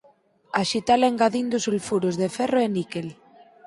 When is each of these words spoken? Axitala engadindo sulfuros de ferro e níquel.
Axitala 0.61 1.07
engadindo 1.11 1.55
sulfuros 1.65 2.15
de 2.21 2.27
ferro 2.37 2.59
e 2.65 2.67
níquel. 2.75 3.07